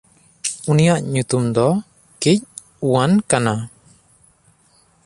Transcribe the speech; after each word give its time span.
ᱩᱱᱤᱭᱟᱜ 0.71 1.01
ᱧᱩᱛᱩᱢ 1.13 1.43
ᱫᱚ 1.55 1.67
ᱠᱤᱡᱩᱣᱟᱱ 2.21 3.11
ᱠᱟᱱᱟ᱾ 3.29 3.53